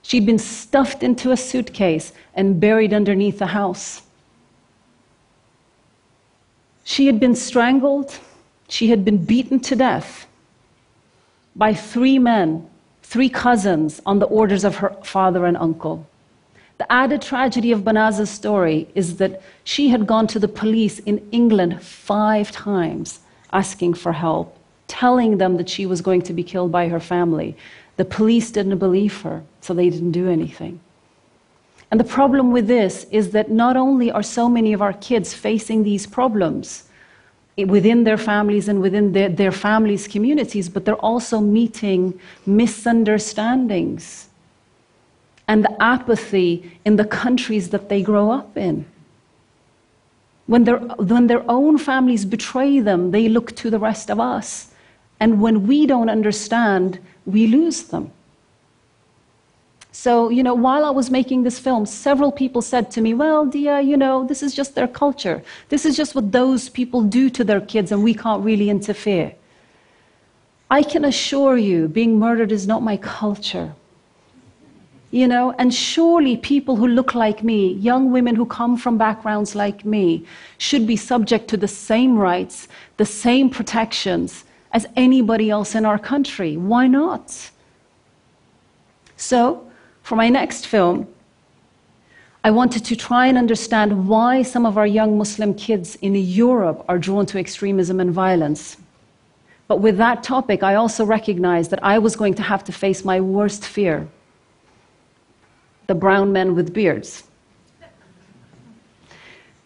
She'd 0.02 0.24
been 0.24 0.38
stuffed 0.38 1.02
into 1.02 1.30
a 1.30 1.36
suitcase 1.36 2.12
and 2.34 2.60
buried 2.60 2.94
underneath 2.94 3.42
a 3.42 3.46
house. 3.46 4.02
She 6.84 7.06
had 7.06 7.20
been 7.20 7.34
strangled, 7.34 8.18
she 8.68 8.88
had 8.88 9.04
been 9.04 9.24
beaten 9.24 9.60
to 9.60 9.76
death 9.76 10.27
by 11.58 11.74
three 11.74 12.18
men, 12.18 12.66
three 13.02 13.28
cousins, 13.28 14.00
on 14.06 14.20
the 14.20 14.26
orders 14.26 14.64
of 14.64 14.76
her 14.76 14.90
father 15.02 15.44
and 15.44 15.56
uncle. 15.56 16.06
The 16.78 16.90
added 16.90 17.20
tragedy 17.20 17.72
of 17.72 17.82
Banaz's 17.82 18.30
story 18.30 18.86
is 18.94 19.16
that 19.16 19.42
she 19.64 19.88
had 19.88 20.06
gone 20.06 20.28
to 20.28 20.38
the 20.38 20.46
police 20.46 21.00
in 21.00 21.28
England 21.32 21.82
five 21.82 22.52
times 22.52 23.18
asking 23.52 23.94
for 23.94 24.12
help, 24.12 24.56
telling 24.86 25.38
them 25.38 25.56
that 25.56 25.68
she 25.68 25.84
was 25.84 26.00
going 26.00 26.22
to 26.22 26.32
be 26.32 26.44
killed 26.44 26.70
by 26.70 26.86
her 26.88 27.00
family. 27.00 27.56
The 27.96 28.04
police 28.04 28.52
didn't 28.52 28.78
believe 28.78 29.20
her, 29.22 29.42
so 29.60 29.74
they 29.74 29.90
didn't 29.90 30.12
do 30.12 30.30
anything. 30.30 30.78
And 31.90 31.98
the 31.98 32.04
problem 32.04 32.52
with 32.52 32.68
this 32.68 33.04
is 33.10 33.30
that 33.30 33.50
not 33.50 33.76
only 33.76 34.12
are 34.12 34.22
so 34.22 34.48
many 34.48 34.72
of 34.72 34.82
our 34.82 34.92
kids 34.92 35.34
facing 35.34 35.82
these 35.82 36.06
problems, 36.06 36.84
within 37.66 38.04
their 38.04 38.18
families 38.18 38.68
and 38.68 38.80
within 38.80 39.12
their, 39.12 39.28
their 39.28 39.52
families' 39.52 40.06
communities, 40.06 40.68
but 40.68 40.84
they're 40.84 40.94
also 40.96 41.40
meeting 41.40 42.18
misunderstandings 42.46 44.28
and 45.48 45.64
the 45.64 45.82
apathy 45.82 46.70
in 46.84 46.96
the 46.96 47.04
countries 47.04 47.70
that 47.70 47.88
they 47.88 48.02
grow 48.02 48.30
up 48.30 48.56
in. 48.56 48.84
When, 50.46 50.64
when 50.66 51.26
their 51.26 51.44
own 51.50 51.78
families 51.78 52.24
betray 52.24 52.80
them, 52.80 53.10
they 53.10 53.28
look 53.28 53.54
to 53.56 53.70
the 53.70 53.78
rest 53.78 54.10
of 54.10 54.20
us. 54.20 54.70
And 55.20 55.40
when 55.40 55.66
we 55.66 55.86
don't 55.86 56.08
understand, 56.08 56.98
we 57.26 57.46
lose 57.46 57.84
them. 57.84 58.12
So, 60.04 60.28
you 60.28 60.44
know, 60.44 60.54
while 60.54 60.84
I 60.84 60.90
was 60.90 61.10
making 61.10 61.42
this 61.42 61.58
film, 61.58 61.84
several 61.84 62.30
people 62.30 62.62
said 62.62 62.88
to 62.92 63.00
me, 63.00 63.14
Well, 63.14 63.44
Deeyah, 63.44 63.84
you 63.84 63.96
know, 63.96 64.24
this 64.24 64.44
is 64.44 64.54
just 64.54 64.76
their 64.76 64.86
culture. 64.86 65.42
This 65.70 65.84
is 65.84 65.96
just 65.96 66.14
what 66.14 66.30
those 66.30 66.68
people 66.68 67.02
do 67.02 67.28
to 67.30 67.42
their 67.42 67.60
kids, 67.60 67.90
and 67.90 68.04
we 68.04 68.14
can't 68.14 68.44
really 68.44 68.70
interfere. 68.70 69.34
I 70.70 70.84
can 70.84 71.04
assure 71.04 71.56
you, 71.56 71.88
being 71.88 72.16
murdered 72.16 72.52
is 72.52 72.64
not 72.64 72.80
my 72.80 72.96
culture. 72.96 73.74
You 75.10 75.26
know, 75.26 75.52
and 75.58 75.74
surely 75.74 76.36
people 76.36 76.76
who 76.76 76.86
look 76.86 77.16
like 77.16 77.42
me, 77.42 77.72
young 77.72 78.12
women 78.12 78.36
who 78.36 78.46
come 78.46 78.76
from 78.76 78.98
backgrounds 78.98 79.56
like 79.56 79.84
me, 79.84 80.24
should 80.58 80.86
be 80.86 80.94
subject 80.94 81.48
to 81.48 81.56
the 81.56 81.66
same 81.66 82.16
rights, 82.16 82.68
the 82.98 83.04
same 83.04 83.50
protections 83.50 84.44
as 84.70 84.86
anybody 84.94 85.50
else 85.50 85.74
in 85.74 85.84
our 85.84 85.98
country. 85.98 86.56
Why 86.56 86.86
not? 86.86 87.50
So, 89.16 89.67
for 90.08 90.16
my 90.16 90.30
next 90.30 90.66
film, 90.66 91.06
I 92.42 92.50
wanted 92.50 92.82
to 92.86 92.96
try 92.96 93.26
and 93.26 93.36
understand 93.36 94.08
why 94.08 94.40
some 94.40 94.64
of 94.64 94.78
our 94.78 94.86
young 94.86 95.18
Muslim 95.18 95.52
kids 95.52 95.96
in 95.96 96.14
Europe 96.14 96.82
are 96.88 96.98
drawn 96.98 97.26
to 97.26 97.38
extremism 97.38 98.00
and 98.00 98.10
violence. 98.10 98.78
But 99.66 99.80
with 99.80 99.98
that 99.98 100.22
topic, 100.22 100.62
I 100.62 100.76
also 100.76 101.04
recognized 101.04 101.70
that 101.72 101.84
I 101.84 101.98
was 101.98 102.16
going 102.16 102.32
to 102.36 102.42
have 102.42 102.64
to 102.64 102.72
face 102.72 103.04
my 103.04 103.20
worst 103.20 103.66
fear 103.66 104.08
the 105.88 105.94
brown 105.94 106.32
men 106.32 106.54
with 106.54 106.72
beards. 106.72 107.24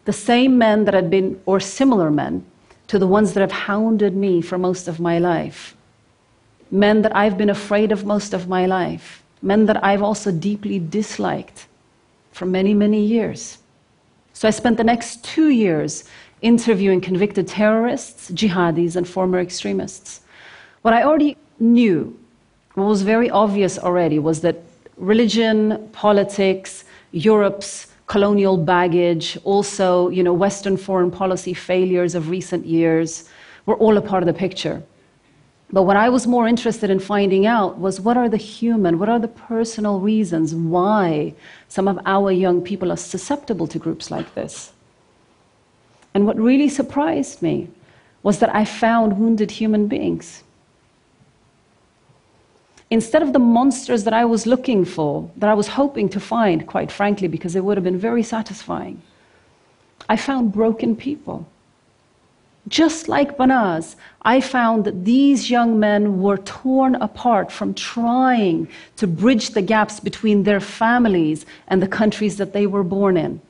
The 0.07 0.13
same 0.13 0.59
men 0.59 0.87
that 0.87 0.95
had 0.95 1.09
been, 1.09 1.41
or 1.47 1.61
similar 1.61 2.11
men, 2.11 2.45
to 2.89 2.99
the 2.99 3.07
ones 3.07 3.33
that 3.35 3.43
have 3.43 3.53
hounded 3.53 4.17
me 4.17 4.43
for 4.43 4.59
most 4.59 4.89
of 4.89 4.99
my 4.99 5.21
life. 5.21 5.77
Men 6.73 7.03
that 7.03 7.15
I've 7.15 7.39
been 7.39 7.51
afraid 7.51 7.93
of 7.93 8.05
most 8.05 8.35
of 8.35 8.49
my 8.49 8.67
life 8.67 9.22
men 9.43 9.67
that 9.67 9.83
I've 9.85 10.03
also 10.03 10.31
deeply 10.31 10.79
disliked 10.79 11.67
for 12.33 12.47
many, 12.47 12.73
many 12.75 13.05
years. 13.05 13.59
So 14.33 14.49
I 14.49 14.51
spent 14.51 14.77
the 14.77 14.85
next 14.85 15.23
two 15.25 15.49
years 15.51 16.05
interviewing 16.41 17.01
convicted 17.01 17.47
terrorists, 17.47 18.31
jihadis, 18.31 18.97
and 18.97 19.07
former 19.07 19.39
extremists. 19.39 20.23
What 20.83 20.95
I 20.95 21.03
already 21.05 21.37
knew, 21.61 22.19
what 22.75 22.85
was 22.85 23.03
very 23.03 23.31
obvious 23.31 23.79
already, 23.79 24.19
was 24.19 24.41
that 24.41 24.57
religion, 24.97 25.89
politics, 25.93 26.85
Europe's 27.13 27.89
colonial 28.07 28.57
baggage, 28.57 29.39
also 29.45 30.09
you 30.09 30.23
know, 30.23 30.33
Western 30.33 30.77
foreign 30.77 31.11
policy 31.11 31.55
failures 31.55 32.15
of 32.15 32.29
recent 32.29 32.67
years, 32.67 33.29
were 33.67 33.77
all 33.77 33.97
a 33.97 34.03
part 34.03 34.23
of 34.23 34.27
the 34.27 34.35
picture. 34.35 34.83
But 35.73 35.85
what 35.85 35.97
I 35.97 36.11
was 36.11 36.27
more 36.27 36.47
interested 36.47 36.91
in 36.91 36.99
finding 36.99 37.47
out 37.47 37.79
was 37.79 37.99
what 38.01 38.19
are 38.19 38.29
the 38.29 38.37
human, 38.37 38.99
what 38.99 39.09
are 39.09 39.19
the 39.19 39.29
personal 39.29 40.01
reasons 40.01 40.55
why 40.55 41.35
some 41.69 41.89
of 41.89 41.99
our 42.05 42.31
young 42.31 42.61
people 42.61 42.93
are 42.93 42.97
susceptible 42.97 43.67
to 43.69 43.79
groups 43.79 44.11
like 44.11 44.35
this. 44.35 44.73
And 46.13 46.27
what 46.27 46.37
really 46.37 46.69
surprised 46.69 47.41
me 47.41 47.69
was 48.23 48.39
that 48.41 48.55
I 48.55 48.67
found 48.67 49.19
wounded 49.19 49.51
human 49.51 49.89
beings. 49.89 50.43
Instead 52.91 53.23
of 53.23 53.33
the 53.33 53.39
monsters 53.39 54.05
that 54.05 54.13
I 54.13 54.27
was 54.27 54.47
looking 54.47 54.85
for, 54.85 55.31
that 55.39 55.49
I 55.49 55.55
was 55.55 55.69
hoping 55.69 56.11
to 56.11 56.21
find, 56.21 56.67
quite 56.67 56.93
frankly, 56.93 57.29
because 57.29 57.57
it 57.57 57.65
would 57.65 57.79
have 57.79 57.85
been 57.85 57.99
very 57.99 58.23
satisfying, 58.23 59.01
I 60.11 60.17
found 60.17 60.53
broken 60.53 60.95
people. 60.95 61.47
Just 62.69 63.09
like 63.09 63.37
Banaz, 63.37 63.97
I 64.23 64.41
found 64.41 64.85
that 64.85 65.05
these 65.05 65.51
young 65.51 65.81
men 65.81 66.23
were 66.23 66.39
torn 66.39 66.95
apart 66.95 67.51
from 67.51 67.75
trying 67.75 68.69
to 68.97 69.07
bridge 69.09 69.51
the 69.51 69.63
gaps 69.63 69.99
between 69.99 70.45
their 70.45 70.61
families 70.61 71.45
and 71.67 71.83
the 71.83 71.89
countries 71.89 72.37
that 72.37 72.53
they 72.53 72.67
were 72.69 72.85
born 72.85 73.17
in. 73.17 73.41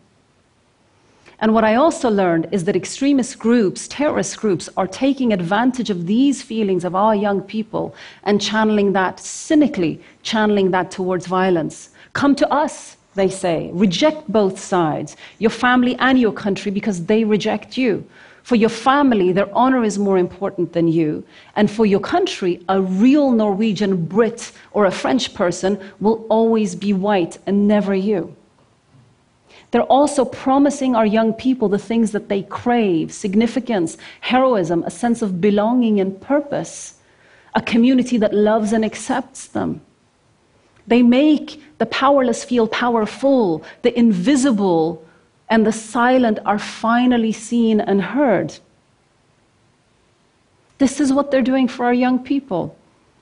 And 1.41 1.53
what 1.53 1.65
I 1.65 1.75
also 1.75 2.09
learned 2.09 2.49
is 2.53 2.65
that 2.65 2.77
extremist 2.77 3.39
groups, 3.39 3.89
terrorist 3.89 4.39
groups, 4.39 4.69
are 4.77 4.87
taking 4.87 5.33
advantage 5.33 5.91
of 5.91 6.07
these 6.07 6.41
feelings 6.41 6.85
of 6.85 6.95
our 6.95 7.17
young 7.17 7.43
people 7.43 7.95
and 8.23 8.41
channeling 8.41 8.93
that 8.93 9.19
cynically, 9.19 10.01
channeling 10.23 10.71
that 10.71 10.91
towards 10.91 11.27
violence. 11.27 11.91
Come 12.13 12.35
to 12.37 12.49
us, 12.51 12.97
they 13.15 13.29
say. 13.29 13.71
Reject 13.73 14.27
both 14.29 14.59
sides, 14.59 15.17
your 15.39 15.51
family 15.51 15.97
and 15.97 16.19
your 16.19 16.33
country, 16.33 16.71
because 16.71 17.05
they 17.07 17.25
reject 17.25 17.77
you. 17.77 18.07
For 18.43 18.57
your 18.57 18.71
family, 18.71 19.33
their 19.33 19.55
honor 19.57 19.85
is 19.85 19.99
more 19.99 20.19
important 20.19 20.73
than 20.73 20.89
you. 20.89 21.25
And 21.55 21.71
for 21.71 21.87
your 21.87 22.01
country, 22.01 22.61
a 22.69 22.81
real 22.81 23.31
Norwegian 23.31 24.05
Brit 24.05 24.53
or 24.73 24.85
a 24.85 24.91
French 24.91 25.33
person 25.35 25.79
will 26.01 26.27
always 26.29 26.75
be 26.75 26.93
white 26.93 27.39
and 27.47 27.69
never 27.69 27.95
you. 27.95 28.35
They're 29.71 29.83
also 29.83 30.25
promising 30.25 30.95
our 30.95 31.07
young 31.07 31.33
people 31.33 31.69
the 31.69 31.79
things 31.79 32.13
that 32.13 32.29
they 32.29 32.43
crave 32.43 33.13
significance, 33.13 33.97
heroism, 34.21 34.83
a 34.85 34.91
sense 34.91 35.23
of 35.23 35.41
belonging 35.41 35.99
and 35.99 36.21
purpose, 36.21 36.95
a 37.55 37.63
community 37.63 38.19
that 38.19 38.35
loves 38.35 38.73
and 38.73 38.85
accepts 38.85 39.47
them. 39.47 39.81
They 40.87 41.03
make 41.03 41.63
the 41.79 41.87
powerless 41.87 42.45
feel 42.45 42.67
powerful, 42.67 43.65
the 43.83 43.97
invisible 43.99 45.07
and 45.53 45.67
the 45.67 45.73
silent 45.73 46.39
are 46.47 46.59
finally 46.59 47.31
seen 47.31 47.79
and 47.79 48.01
heard. 48.01 48.59
This 50.79 50.99
is 50.99 51.13
what 51.13 51.31
they're 51.31 51.51
doing 51.53 51.69
for 51.69 51.85
our 51.85 51.93
young 51.93 52.19
people. 52.19 52.75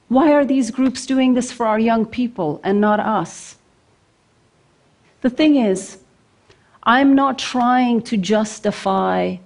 Why 0.06 0.30
are 0.30 0.44
these 0.44 0.70
groups 0.70 1.06
doing 1.06 1.34
this 1.34 1.50
for 1.50 1.66
our 1.66 1.80
young 1.80 2.06
people 2.06 2.60
and 2.62 2.80
not 2.80 3.00
us? 3.00 3.56
The 5.22 5.30
thing 5.30 5.56
is, 5.56 5.98
I'm 6.84 7.16
not 7.16 7.36
trying 7.36 8.00
to 8.02 8.16
justify 8.16 9.38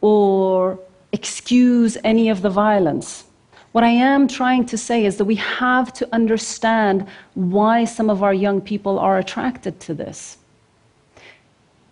or 0.00 0.78
excuse 1.10 1.98
any 2.04 2.28
of 2.28 2.42
the 2.42 2.50
violence. 2.50 3.24
What 3.72 3.82
I 3.82 3.94
am 4.12 4.28
trying 4.28 4.66
to 4.66 4.78
say 4.78 5.04
is 5.04 5.16
that 5.16 5.24
we 5.24 5.34
have 5.34 5.92
to 5.94 6.08
understand 6.12 7.08
why 7.34 7.84
some 7.84 8.08
of 8.08 8.22
our 8.22 8.34
young 8.34 8.60
people 8.60 9.00
are 9.00 9.18
attracted 9.18 9.80
to 9.80 9.94
this. 9.94 10.38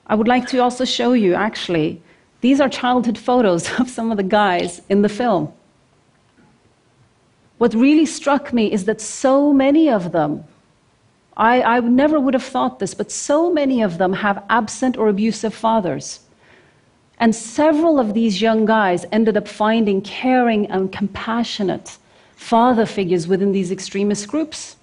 I 0.06 0.14
would 0.14 0.28
like 0.28 0.48
to 0.48 0.58
also 0.58 0.84
show 0.84 1.12
you, 1.12 1.34
actually, 1.34 2.02
these 2.40 2.60
are 2.60 2.68
childhood 2.68 3.18
photos 3.18 3.70
of 3.80 3.88
some 3.88 4.10
of 4.10 4.16
the 4.16 4.22
guys 4.22 4.82
in 4.88 5.02
the 5.02 5.08
film. 5.08 5.52
What 7.58 7.74
really 7.74 8.06
struck 8.06 8.52
me 8.52 8.72
is 8.72 8.86
that 8.86 9.00
so 9.00 9.52
many 9.52 9.88
of 9.88 10.10
them, 10.10 10.44
I, 11.36 11.62
I 11.62 11.80
never 11.80 12.18
would 12.18 12.34
have 12.34 12.42
thought 12.42 12.80
this, 12.80 12.92
but 12.92 13.12
so 13.12 13.52
many 13.52 13.82
of 13.82 13.98
them 13.98 14.12
have 14.14 14.44
absent 14.50 14.96
or 14.96 15.08
abusive 15.08 15.54
fathers. 15.54 16.20
And 17.18 17.32
several 17.32 18.00
of 18.00 18.14
these 18.14 18.42
young 18.42 18.64
guys 18.64 19.06
ended 19.12 19.36
up 19.36 19.46
finding 19.46 20.00
caring 20.00 20.66
and 20.66 20.90
compassionate 20.90 21.96
father 22.34 22.84
figures 22.84 23.28
within 23.28 23.52
these 23.52 23.70
extremist 23.70 24.26
groups. 24.26 24.74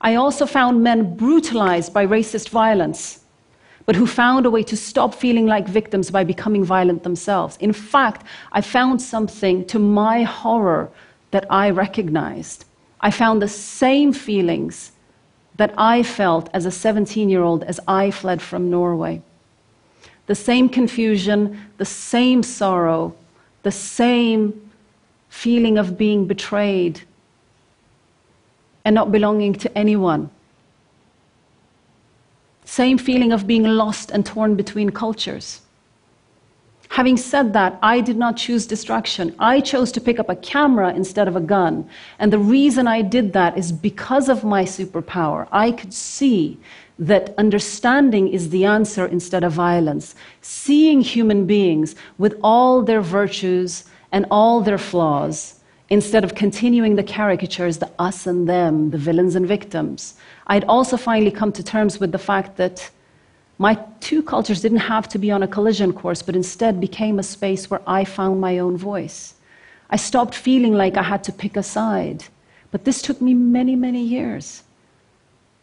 I 0.00 0.14
also 0.14 0.46
found 0.46 0.84
men 0.84 1.16
brutalized 1.16 1.92
by 1.92 2.06
racist 2.06 2.50
violence, 2.50 3.23
but 3.86 3.96
who 3.96 4.06
found 4.06 4.46
a 4.46 4.50
way 4.50 4.62
to 4.62 4.76
stop 4.76 5.14
feeling 5.14 5.46
like 5.46 5.68
victims 5.68 6.10
by 6.10 6.24
becoming 6.24 6.64
violent 6.64 7.02
themselves. 7.02 7.56
In 7.60 7.72
fact, 7.72 8.26
I 8.52 8.60
found 8.60 9.02
something 9.02 9.64
to 9.66 9.78
my 9.78 10.22
horror 10.22 10.90
that 11.30 11.46
I 11.50 11.70
recognized. 11.70 12.64
I 13.00 13.10
found 13.10 13.42
the 13.42 13.48
same 13.48 14.12
feelings 14.12 14.92
that 15.56 15.74
I 15.76 16.02
felt 16.02 16.48
as 16.54 16.66
a 16.66 16.70
17 16.70 17.28
year 17.28 17.42
old 17.42 17.62
as 17.64 17.78
I 17.86 18.10
fled 18.10 18.40
from 18.40 18.70
Norway. 18.70 19.22
The 20.26 20.34
same 20.34 20.68
confusion, 20.68 21.60
the 21.76 21.84
same 21.84 22.42
sorrow, 22.42 23.14
the 23.62 23.70
same 23.70 24.70
feeling 25.28 25.76
of 25.76 25.98
being 25.98 26.26
betrayed 26.26 27.02
and 28.84 28.94
not 28.94 29.12
belonging 29.12 29.54
to 29.54 29.78
anyone. 29.78 30.30
Same 32.64 32.98
feeling 32.98 33.32
of 33.32 33.46
being 33.46 33.64
lost 33.64 34.10
and 34.10 34.24
torn 34.24 34.54
between 34.56 34.90
cultures. 34.90 35.60
Having 36.90 37.16
said 37.16 37.52
that, 37.54 37.78
I 37.82 38.00
did 38.00 38.16
not 38.16 38.36
choose 38.36 38.66
destruction. 38.66 39.34
I 39.38 39.60
chose 39.60 39.90
to 39.92 40.00
pick 40.00 40.20
up 40.20 40.28
a 40.28 40.36
camera 40.36 40.94
instead 40.94 41.26
of 41.26 41.34
a 41.34 41.40
gun. 41.40 41.88
And 42.20 42.32
the 42.32 42.38
reason 42.38 42.86
I 42.86 43.02
did 43.02 43.32
that 43.32 43.58
is 43.58 43.72
because 43.72 44.28
of 44.28 44.44
my 44.44 44.64
superpower. 44.64 45.48
I 45.50 45.72
could 45.72 45.92
see 45.92 46.58
that 47.00 47.34
understanding 47.36 48.28
is 48.28 48.50
the 48.50 48.64
answer 48.64 49.06
instead 49.06 49.42
of 49.42 49.52
violence. 49.52 50.14
Seeing 50.40 51.00
human 51.00 51.46
beings 51.46 51.96
with 52.16 52.38
all 52.44 52.82
their 52.82 53.00
virtues 53.00 53.84
and 54.12 54.24
all 54.30 54.60
their 54.60 54.78
flaws 54.78 55.60
instead 55.90 56.24
of 56.24 56.34
continuing 56.34 56.96
the 56.96 57.02
caricatures, 57.02 57.78
the 57.78 57.90
us 57.98 58.26
and 58.26 58.48
them, 58.48 58.90
the 58.90 58.98
villains 58.98 59.34
and 59.34 59.46
victims. 59.46 60.14
I'd 60.46 60.64
also 60.64 60.96
finally 60.96 61.30
come 61.30 61.52
to 61.52 61.62
terms 61.62 62.00
with 62.00 62.12
the 62.12 62.18
fact 62.18 62.56
that 62.56 62.90
my 63.58 63.78
two 64.00 64.22
cultures 64.22 64.62
didn't 64.62 64.78
have 64.78 65.08
to 65.08 65.18
be 65.18 65.30
on 65.30 65.42
a 65.42 65.48
collision 65.48 65.92
course, 65.92 66.22
but 66.22 66.34
instead 66.34 66.80
became 66.80 67.18
a 67.18 67.22
space 67.22 67.70
where 67.70 67.82
I 67.86 68.04
found 68.04 68.40
my 68.40 68.58
own 68.58 68.76
voice. 68.76 69.34
I 69.90 69.96
stopped 69.96 70.34
feeling 70.34 70.74
like 70.74 70.96
I 70.96 71.02
had 71.02 71.22
to 71.24 71.32
pick 71.32 71.56
a 71.56 71.62
side. 71.62 72.24
But 72.72 72.84
this 72.84 73.00
took 73.00 73.20
me 73.20 73.34
many, 73.34 73.76
many 73.76 74.02
years. 74.02 74.64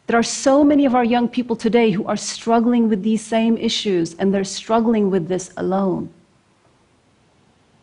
There 0.07 0.17
are 0.17 0.23
so 0.23 0.63
many 0.63 0.85
of 0.85 0.95
our 0.95 1.03
young 1.03 1.27
people 1.27 1.57
today 1.57 1.91
who 1.91 2.05
are 2.05 2.15
struggling 2.15 2.87
with 2.87 3.03
these 3.03 3.21
same 3.21 3.57
issues, 3.57 4.13
and 4.15 4.33
they're 4.33 4.45
struggling 4.45 5.09
with 5.11 5.27
this 5.27 5.51
alone. 5.57 6.09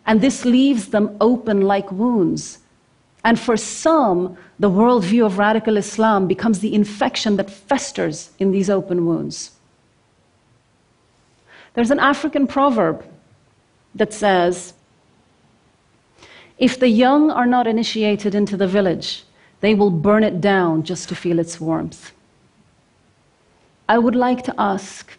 And 0.08 0.22
this 0.22 0.46
leaves 0.46 0.88
them 0.88 1.16
open 1.20 1.60
like 1.60 1.92
wounds. 1.92 2.58
And 3.22 3.38
for 3.38 3.58
some, 3.58 4.38
the 4.58 4.70
worldview 4.70 5.26
of 5.26 5.36
radical 5.36 5.76
Islam 5.76 6.26
becomes 6.26 6.60
the 6.60 6.74
infection 6.74 7.36
that 7.36 7.50
festers 7.50 8.30
in 8.38 8.50
these 8.50 8.70
open 8.70 9.04
wounds. 9.04 9.50
There's 11.74 11.90
an 11.90 12.00
African 12.00 12.46
proverb 12.46 13.04
that 13.94 14.14
says, 14.14 14.72
If 16.56 16.80
the 16.80 16.88
young 16.88 17.30
are 17.30 17.46
not 17.46 17.66
initiated 17.66 18.34
into 18.34 18.56
the 18.56 18.66
village, 18.66 19.24
they 19.60 19.74
will 19.74 19.90
burn 19.90 20.24
it 20.24 20.40
down 20.40 20.84
just 20.84 21.10
to 21.10 21.14
feel 21.14 21.38
its 21.38 21.60
warmth. 21.60 22.12
I 23.86 23.98
would 23.98 24.16
like 24.16 24.42
to 24.44 24.54
ask 24.56 25.18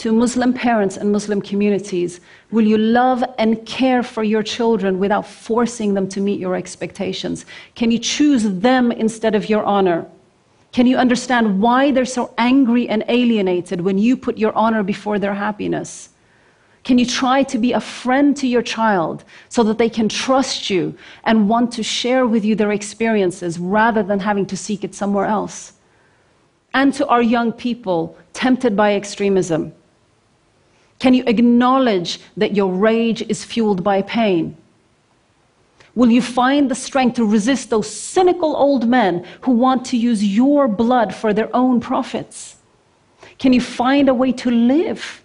to 0.00 0.12
Muslim 0.12 0.54
parents 0.54 0.96
and 0.96 1.12
Muslim 1.12 1.42
communities 1.42 2.20
Will 2.50 2.66
you 2.66 2.78
love 2.78 3.22
and 3.38 3.64
care 3.66 4.02
for 4.02 4.24
your 4.24 4.42
children 4.42 4.98
without 4.98 5.26
forcing 5.26 5.94
them 5.94 6.08
to 6.08 6.20
meet 6.20 6.40
your 6.40 6.56
expectations? 6.56 7.46
Can 7.74 7.90
you 7.90 7.98
choose 7.98 8.42
them 8.42 8.90
instead 8.90 9.34
of 9.34 9.48
your 9.48 9.62
honor? 9.62 10.06
Can 10.72 10.86
you 10.86 10.96
understand 10.96 11.60
why 11.60 11.92
they're 11.92 12.04
so 12.04 12.34
angry 12.38 12.88
and 12.88 13.04
alienated 13.08 13.82
when 13.82 13.98
you 13.98 14.16
put 14.16 14.38
your 14.38 14.56
honor 14.56 14.82
before 14.82 15.18
their 15.18 15.34
happiness? 15.34 16.08
Can 16.82 16.98
you 16.98 17.06
try 17.06 17.42
to 17.44 17.58
be 17.58 17.72
a 17.72 17.80
friend 17.80 18.36
to 18.38 18.48
your 18.48 18.62
child 18.62 19.22
so 19.48 19.62
that 19.64 19.78
they 19.78 19.90
can 19.90 20.08
trust 20.08 20.70
you 20.70 20.96
and 21.24 21.48
want 21.48 21.72
to 21.74 21.82
share 21.82 22.26
with 22.26 22.44
you 22.44 22.56
their 22.56 22.72
experiences 22.72 23.58
rather 23.58 24.02
than 24.02 24.18
having 24.18 24.46
to 24.46 24.56
seek 24.56 24.82
it 24.82 24.94
somewhere 24.94 25.26
else? 25.26 25.74
And 26.72 26.94
to 26.94 27.06
our 27.06 27.22
young 27.22 27.52
people 27.52 28.16
tempted 28.32 28.74
by 28.76 28.94
extremism, 28.94 29.72
can 31.00 31.14
you 31.14 31.24
acknowledge 31.26 32.20
that 32.36 32.54
your 32.54 32.72
rage 32.72 33.22
is 33.22 33.42
fueled 33.44 33.82
by 33.82 34.02
pain? 34.02 34.56
Will 35.94 36.10
you 36.10 36.22
find 36.22 36.70
the 36.70 36.74
strength 36.74 37.16
to 37.16 37.24
resist 37.24 37.70
those 37.70 37.90
cynical 37.90 38.54
old 38.54 38.86
men 38.86 39.26
who 39.40 39.52
want 39.52 39.84
to 39.86 39.96
use 39.96 40.22
your 40.22 40.68
blood 40.68 41.14
for 41.14 41.32
their 41.32 41.54
own 41.56 41.80
profits? 41.80 42.56
Can 43.38 43.52
you 43.52 43.60
find 43.60 44.08
a 44.08 44.14
way 44.14 44.30
to 44.32 44.50
live? 44.50 45.22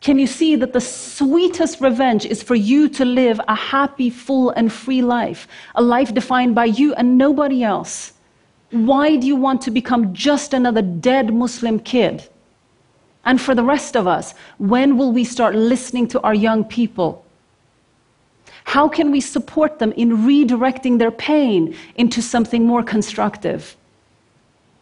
Can 0.00 0.18
you 0.18 0.26
see 0.26 0.56
that 0.56 0.72
the 0.72 0.80
sweetest 0.80 1.80
revenge 1.82 2.24
is 2.24 2.42
for 2.42 2.54
you 2.54 2.88
to 2.88 3.04
live 3.04 3.38
a 3.48 3.54
happy, 3.54 4.08
full, 4.08 4.48
and 4.50 4.72
free 4.72 5.02
life, 5.02 5.46
a 5.74 5.82
life 5.82 6.14
defined 6.14 6.54
by 6.54 6.64
you 6.64 6.94
and 6.94 7.18
nobody 7.18 7.62
else? 7.62 8.14
Why 8.70 9.16
do 9.16 9.26
you 9.26 9.36
want 9.36 9.60
to 9.62 9.70
become 9.70 10.14
just 10.14 10.54
another 10.54 10.80
dead 10.80 11.34
Muslim 11.34 11.80
kid? 11.80 12.26
And 13.24 13.40
for 13.40 13.54
the 13.54 13.64
rest 13.64 13.96
of 13.96 14.06
us, 14.06 14.34
when 14.58 14.96
will 14.96 15.12
we 15.12 15.24
start 15.24 15.54
listening 15.54 16.08
to 16.08 16.20
our 16.22 16.34
young 16.34 16.64
people? 16.64 17.24
How 18.64 18.88
can 18.88 19.10
we 19.10 19.20
support 19.20 19.78
them 19.78 19.92
in 19.92 20.18
redirecting 20.18 20.98
their 20.98 21.10
pain 21.10 21.76
into 21.96 22.22
something 22.22 22.64
more 22.64 22.82
constructive? 22.82 23.76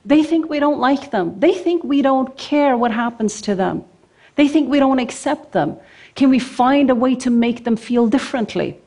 They 0.05 0.23
think 0.23 0.49
we 0.49 0.61
don't 0.61 0.79
like 0.79 1.11
them. 1.11 1.39
They 1.39 1.55
think 1.55 1.85
we 1.85 2.03
don't 2.03 2.37
care 2.37 2.77
what 2.77 2.93
happens 2.93 3.43
to 3.43 3.55
them. 3.55 3.85
They 4.37 4.49
think 4.49 4.71
we 4.71 4.79
don't 4.79 5.01
accept 5.01 5.53
them. 5.53 5.77
Can 6.15 6.31
we 6.31 6.39
find 6.39 6.91
a 6.91 6.95
way 6.95 7.15
to 7.17 7.31
make 7.31 7.65
them 7.65 7.77
feel 7.77 8.07
differently? 8.07 8.79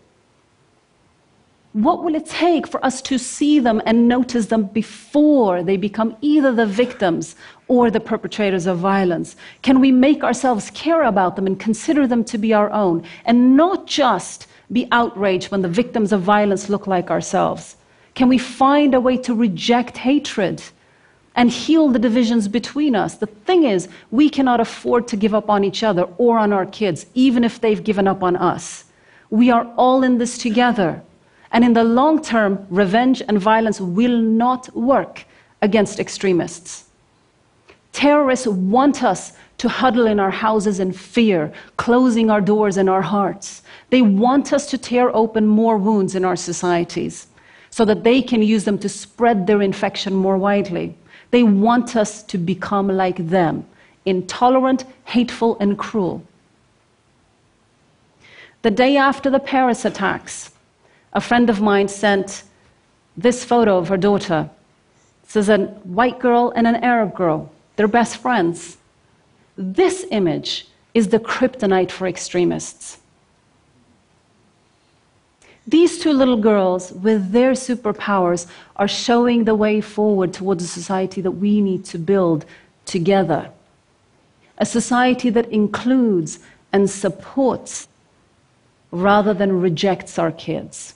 What 1.73 2.03
will 2.03 2.15
it 2.15 2.25
take 2.25 2.67
for 2.67 2.83
us 2.85 3.01
to 3.03 3.17
see 3.17 3.57
them 3.59 3.81
and 3.85 4.09
notice 4.09 4.47
them 4.47 4.65
before 4.65 5.63
they 5.63 5.77
become 5.77 6.17
either 6.19 6.51
the 6.51 6.65
victims 6.65 7.35
or 7.69 7.89
the 7.89 8.01
perpetrators 8.01 8.65
of 8.65 8.79
violence? 8.79 9.37
Can 9.61 9.79
we 9.79 9.89
make 9.89 10.21
ourselves 10.21 10.69
care 10.71 11.03
about 11.03 11.37
them 11.37 11.47
and 11.47 11.57
consider 11.57 12.07
them 12.07 12.25
to 12.25 12.37
be 12.37 12.53
our 12.53 12.69
own 12.71 13.05
and 13.23 13.55
not 13.55 13.87
just 13.87 14.47
be 14.69 14.85
outraged 14.91 15.49
when 15.49 15.61
the 15.61 15.69
victims 15.69 16.11
of 16.11 16.21
violence 16.21 16.67
look 16.67 16.87
like 16.87 17.09
ourselves? 17.09 17.77
Can 18.15 18.27
we 18.27 18.37
find 18.37 18.93
a 18.93 18.99
way 18.99 19.15
to 19.19 19.33
reject 19.33 19.95
hatred 19.95 20.61
and 21.37 21.49
heal 21.49 21.87
the 21.87 21.99
divisions 21.99 22.49
between 22.49 22.97
us? 22.97 23.15
The 23.15 23.27
thing 23.27 23.63
is, 23.63 23.87
we 24.11 24.29
cannot 24.29 24.59
afford 24.59 25.07
to 25.07 25.15
give 25.15 25.33
up 25.33 25.49
on 25.49 25.63
each 25.63 25.83
other 25.83 26.03
or 26.17 26.37
on 26.37 26.51
our 26.51 26.65
kids, 26.65 27.05
even 27.13 27.45
if 27.45 27.61
they've 27.61 27.81
given 27.81 28.09
up 28.09 28.23
on 28.23 28.35
us. 28.35 28.83
We 29.29 29.49
are 29.51 29.65
all 29.77 30.03
in 30.03 30.17
this 30.17 30.37
together. 30.37 31.01
And 31.51 31.63
in 31.63 31.73
the 31.73 31.83
long 31.83 32.21
term, 32.21 32.65
revenge 32.69 33.21
and 33.27 33.37
violence 33.39 33.81
will 33.81 34.17
not 34.17 34.73
work 34.75 35.25
against 35.61 35.99
extremists. 35.99 36.85
Terrorists 37.91 38.47
want 38.47 39.03
us 39.03 39.33
to 39.57 39.69
huddle 39.69 40.07
in 40.07 40.19
our 40.19 40.31
houses 40.31 40.79
in 40.79 40.91
fear, 40.91 41.53
closing 41.77 42.31
our 42.31 42.41
doors 42.41 42.77
and 42.77 42.89
our 42.89 43.01
hearts. 43.01 43.61
They 43.89 44.01
want 44.01 44.53
us 44.53 44.65
to 44.71 44.77
tear 44.77 45.15
open 45.15 45.45
more 45.45 45.77
wounds 45.77 46.15
in 46.15 46.25
our 46.25 46.37
societies 46.37 47.27
so 47.69 47.85
that 47.85 48.03
they 48.03 48.21
can 48.21 48.41
use 48.41 48.63
them 48.63 48.79
to 48.79 48.89
spread 48.89 49.45
their 49.45 49.61
infection 49.61 50.13
more 50.15 50.37
widely. 50.37 50.95
They 51.31 51.43
want 51.43 51.95
us 51.95 52.23
to 52.23 52.37
become 52.37 52.87
like 52.87 53.29
them 53.29 53.65
intolerant, 54.03 54.83
hateful, 55.05 55.57
and 55.59 55.77
cruel. 55.77 56.23
The 58.63 58.71
day 58.71 58.97
after 58.97 59.29
the 59.29 59.39
Paris 59.39 59.85
attacks, 59.85 60.51
a 61.13 61.21
friend 61.21 61.49
of 61.49 61.61
mine 61.61 61.87
sent 61.87 62.43
this 63.17 63.43
photo 63.43 63.77
of 63.77 63.89
her 63.89 63.97
daughter. 63.97 64.49
This 65.23 65.35
is 65.35 65.49
a 65.49 65.65
white 65.83 66.19
girl 66.19 66.53
and 66.55 66.67
an 66.67 66.77
Arab 66.77 67.15
girl. 67.15 67.51
They're 67.75 67.87
best 67.87 68.17
friends. 68.17 68.77
This 69.57 70.05
image 70.11 70.67
is 70.93 71.09
the 71.09 71.19
kryptonite 71.19 71.91
for 71.91 72.07
extremists. 72.07 72.99
These 75.67 75.99
two 75.99 76.11
little 76.11 76.37
girls, 76.37 76.91
with 76.91 77.31
their 77.31 77.51
superpowers, 77.51 78.47
are 78.77 78.87
showing 78.87 79.43
the 79.43 79.55
way 79.55 79.79
forward 79.79 80.33
towards 80.33 80.63
a 80.63 80.67
society 80.67 81.21
that 81.21 81.31
we 81.31 81.61
need 81.61 81.85
to 81.85 81.97
build 81.97 82.45
together. 82.85 83.51
A 84.57 84.65
society 84.65 85.29
that 85.29 85.49
includes 85.49 86.39
and 86.73 86.89
supports 86.89 87.87
rather 88.91 89.33
than 89.33 89.61
rejects 89.61 90.17
our 90.17 90.31
kids. 90.31 90.95